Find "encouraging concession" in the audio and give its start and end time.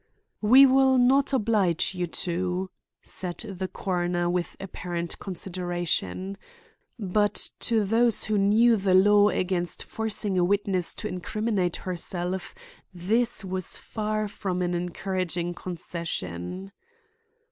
14.73-16.71